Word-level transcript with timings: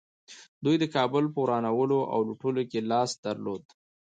دوی 0.63 0.75
د 0.79 0.85
کابل 0.95 1.23
په 1.33 1.39
ورانولو 1.43 1.99
او 2.13 2.19
لوټولو 2.29 2.61
کې 2.71 2.79
لاس 2.91 3.11
درلود 3.25 3.63